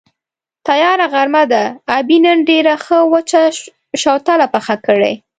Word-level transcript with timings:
تیاره 0.67 1.07
غرمه 1.13 1.43
ده، 1.51 1.63
ابۍ 1.97 2.17
نن 2.25 2.39
ډېره 2.49 2.73
ښه 2.83 2.97
وچه 3.13 3.41
شوتله 4.01 4.45
پخه 4.53 4.75
کړې. 4.85 5.13